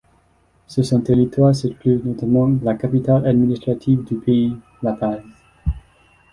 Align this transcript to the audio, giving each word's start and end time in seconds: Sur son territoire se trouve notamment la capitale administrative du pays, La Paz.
Sur 0.65 0.83
son 0.83 1.01
territoire 1.01 1.53
se 1.53 1.67
trouve 1.67 2.07
notamment 2.07 2.49
la 2.63 2.73
capitale 2.73 3.23
administrative 3.27 4.03
du 4.03 4.15
pays, 4.15 4.57
La 4.81 4.93
Paz. 4.93 5.21